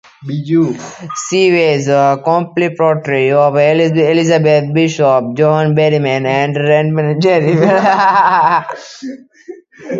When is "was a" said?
1.51-2.19